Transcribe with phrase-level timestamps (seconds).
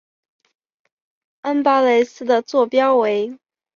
[1.43, 3.37] 恩巴勒斯的座标为。